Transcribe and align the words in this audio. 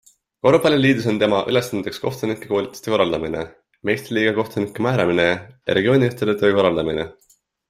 Korvpalliliidus 0.45 1.03
on 1.11 1.19
tema 1.23 1.41
ülesanneteks 1.51 2.01
kohtunike 2.05 2.49
koolituste 2.53 2.93
korraldamine, 2.93 3.43
meistriliiga 3.91 4.35
kohtunike 4.39 4.87
määramine 4.87 5.29
ja 5.29 5.79
regioonijuhtide 5.81 6.37
töö 6.43 6.53
korraldamine. 6.59 7.07